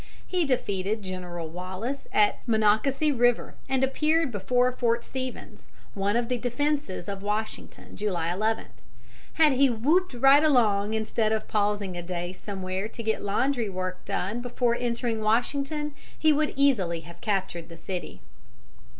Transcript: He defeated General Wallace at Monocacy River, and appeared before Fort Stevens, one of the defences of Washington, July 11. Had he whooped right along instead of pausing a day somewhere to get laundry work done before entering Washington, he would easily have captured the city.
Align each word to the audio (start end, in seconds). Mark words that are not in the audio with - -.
He 0.25 0.45
defeated 0.45 1.03
General 1.03 1.47
Wallace 1.47 2.07
at 2.11 2.39
Monocacy 2.47 3.11
River, 3.11 3.53
and 3.69 3.83
appeared 3.83 4.31
before 4.31 4.71
Fort 4.71 5.03
Stevens, 5.03 5.69
one 5.93 6.15
of 6.17 6.27
the 6.27 6.39
defences 6.39 7.07
of 7.07 7.21
Washington, 7.21 7.95
July 7.95 8.33
11. 8.33 8.65
Had 9.33 9.51
he 9.53 9.69
whooped 9.69 10.15
right 10.15 10.43
along 10.43 10.95
instead 10.95 11.31
of 11.31 11.47
pausing 11.47 11.95
a 11.95 12.01
day 12.01 12.33
somewhere 12.33 12.87
to 12.87 13.03
get 13.03 13.21
laundry 13.21 13.69
work 13.69 14.03
done 14.03 14.41
before 14.41 14.73
entering 14.75 15.21
Washington, 15.21 15.93
he 16.17 16.33
would 16.33 16.53
easily 16.55 17.01
have 17.01 17.21
captured 17.21 17.69
the 17.69 17.77
city. 17.77 18.21